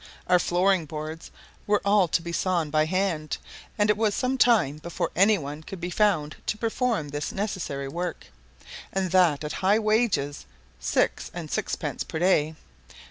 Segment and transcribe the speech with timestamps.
[0.27, 1.29] Our flooring boards
[1.67, 3.37] were all to be sawn by hand,
[3.77, 7.87] and it was some time before any one could be found to perform this necessary
[7.87, 8.25] work,
[8.91, 10.47] and that at high wages
[10.79, 12.55] six and sixpence per day.